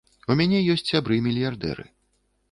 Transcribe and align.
У 0.35 0.35
мяне 0.39 0.61
ёсць 0.73 0.83
сябры 0.91 1.19
мільярдэры. 1.25 1.85